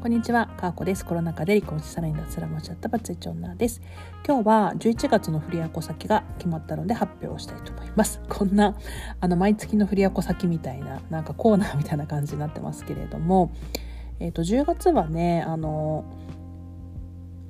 [0.00, 1.04] こんにちは、かーこです。
[1.04, 3.82] コロナ禍で離婚しさらに脱サラもしちゃったバツイチ女です。
[4.26, 8.18] 今日は11月の振り子先が決まったので発表したいと思います。
[8.26, 8.78] こんな、
[9.20, 13.50] あの、毎月の振り子先みたいな、なんかコーナーみたいな感じになってますけれども、
[14.20, 16.06] えっ、ー、と、10月はね、あの、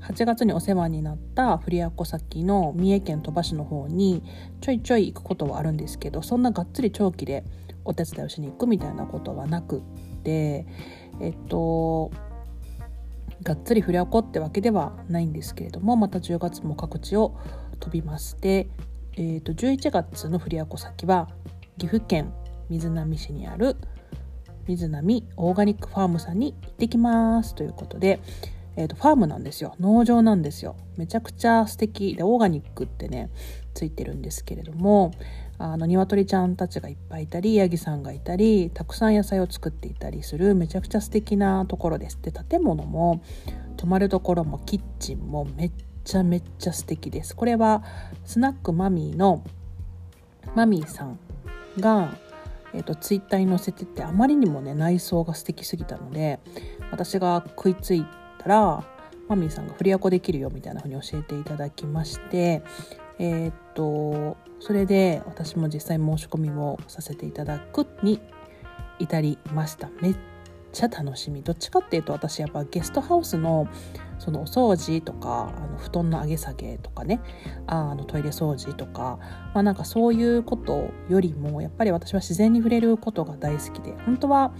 [0.00, 4.24] 8月にお世話になった振り子先の三重県鳥羽市の方に
[4.60, 7.44] ちょいちょい行くことはあるんですけどそんながっつり長期で
[7.84, 9.80] お手伝いをしに行くみたいなことはなくっ
[10.24, 10.66] て
[11.20, 12.10] えっと
[13.42, 17.38] がっつり振り起こってわけではないんですけれどもまた10月も各地を
[17.78, 18.68] 飛びまして
[19.16, 21.28] えーと、11月の振り子先は
[21.78, 22.32] 岐阜県
[22.68, 23.76] 瑞浪市にある
[24.66, 28.20] 瑞浪オーガニックファームさんに行ってきますということで、
[28.76, 29.74] えーと、ファームなんですよ。
[29.80, 30.76] 農場なんですよ。
[30.96, 33.30] めちゃくちゃ素敵でオーガニックってね
[33.74, 35.10] ついてるんですけれども
[35.62, 42.18] あの鶏ちゃんたちがいっぱいいたりヤギさんがいたりたくさん野菜を作っていたりするめちゃくちゃ素敵なところです。
[42.22, 43.22] で建物も
[43.76, 47.36] 泊まるところもキッチンもめっちゃめっちゃ素敵です。
[47.36, 47.84] これは
[48.24, 49.44] スナックマミーの
[50.54, 51.18] マミーさん
[51.78, 52.16] が、
[52.72, 56.40] えーと、ツイッターに載せててあまりにもね内装が素敵すぎたので
[56.90, 58.06] 私が食いつい
[58.38, 58.82] たら
[59.28, 62.62] マミーさんがフリアコできるよみたいな風に教えていただきまして
[63.20, 68.20] えっ、とそれで私も実際申し込みをさせていただくに
[68.98, 69.90] 至りました。
[70.00, 70.16] めっ
[70.72, 71.42] ちゃ楽しみ。
[71.42, 73.68] どっちかっていうと私やっぱゲストハウスの
[74.18, 77.20] そのお掃除とかあの布団の上げ下げとかね。
[77.66, 79.18] あのトイレ掃除とか、
[79.54, 83.92] まあ、なんかそういうことよりもやっぱり私は自然に触れることが大好きで。
[84.06, 84.52] 本当は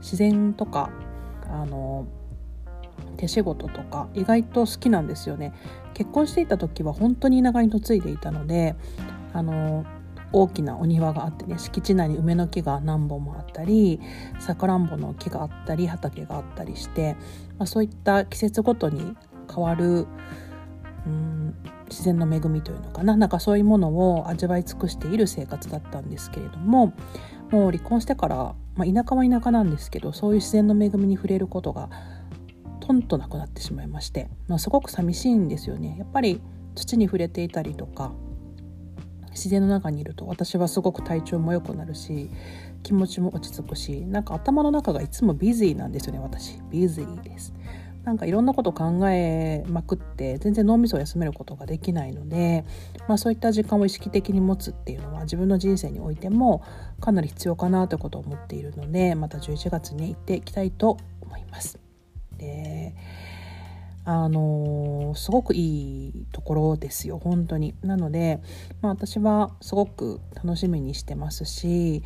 [0.00, 0.90] 自然とか
[1.48, 2.06] あの
[3.16, 5.52] 手仕事とか意外と好きなんですよね。
[5.94, 8.76] 結婚していた時は本当に田舎に嫁いでいたので
[9.32, 9.84] あの
[10.32, 14.00] 大きなお庭があってね敷地内に梅の木が何本もあったり
[14.38, 17.16] さくらんぼの木があったり畑があったりして、
[17.58, 19.16] まあ、そういった季節ごとに
[19.52, 20.06] 変わる
[21.06, 21.54] うん
[21.88, 23.16] 自然の恵みというのかな。
[23.16, 26.92] なんかそういうものを味わい尽くしている生活だったんですけれども
[27.50, 28.36] もう離婚してから、
[28.74, 31.88] まあ、田舎は田舎なんですけどそういう自然の恵みに触れることが
[32.86, 35.96] とんとなくなってしまいまして、まあ、すごく寂しいんですよね。
[35.98, 36.40] やっぱり
[36.76, 38.12] 土に触れていたりとか
[39.30, 42.30] 自然の中にいると私はすごく体調も良くなるし
[42.84, 47.52] 気持ちも落ち着くしなんか頭の中がいつもビジーなんですよね私ビジーです
[48.04, 52.64] なんかいろんなこと考えまくって全然脳みそを休めることができないので、
[53.08, 56.62] まあ、そういった時間を意識的に持つっていうのは自分の人生においても
[57.00, 61.80] かなり必要かなということを思っているのでまた11月に行っていきたいと思います。
[62.38, 62.75] で
[64.08, 67.74] あのすごくいいところですよ本当に。
[67.82, 68.40] なので、
[68.80, 72.04] まあ、私はすごく楽しみにしてますし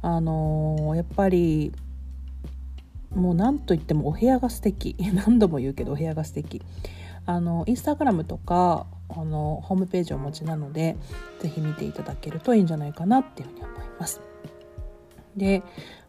[0.00, 1.72] あのやっぱり
[3.14, 4.96] もう何と言ってもお部屋が素敵。
[5.12, 6.62] 何度も言うけどお部屋が素敵。
[7.26, 10.96] あのインスタグラムとかあのホームページをお持ちなので
[11.40, 14.22] 是非見ていただけるといいんじゃないかなっていうふうに思います。
[15.36, 15.62] で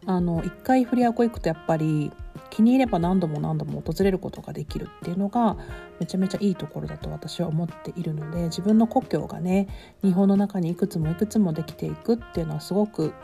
[0.05, 2.11] あの一回フリアコ行くとやっぱり
[2.53, 5.57] 気に入れば何度も何度も訪れることができるっていうのが
[5.99, 9.67] めちゃめちゃいいところだと私は思っているので自分の故郷がね
[10.03, 13.15] 日本の中にいくつもいくつもできていくっていうのはすごく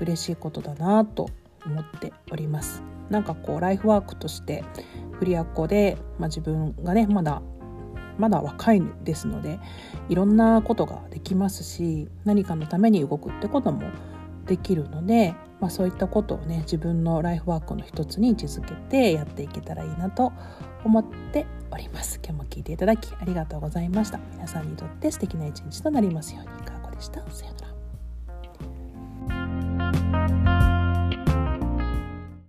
[0.00, 1.28] 嬉しいことだなと
[1.66, 2.84] 思っております。
[3.10, 4.62] なんかこうライフワークとして
[5.18, 7.42] フリアコで、まあ、自分がねまだ
[8.16, 9.58] まだ若いですので
[10.08, 13.90] いろんなことができますし何かのために動くってことも
[14.48, 20.32] できるのでまあ、そういったことをね自分のライフワークの一つに位置づけてやっていけたらいいなと
[20.84, 22.20] 思っております。
[22.22, 24.18] 今日も聞いていただきありがとうございました。
[24.32, 26.64] 皆さんにとって素敵な一日となりますように。
[26.64, 27.20] かーこでした。
[27.30, 27.77] さようなら。